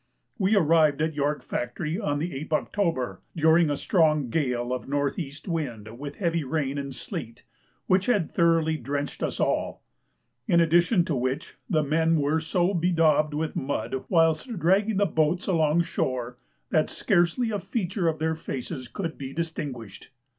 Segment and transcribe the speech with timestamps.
[0.39, 5.19] We arrived at York Factory on the 8th October, during a strong gale of north
[5.19, 7.43] east wind with heavy rain and sleet,
[7.85, 9.83] which had thoroughly drenched us all;
[10.47, 15.45] in addition to which the men were so bedaubed with mud whilst dragging the boats
[15.45, 16.39] along shore,
[16.71, 20.09] that scarcely a feature of their faces could be distinguished.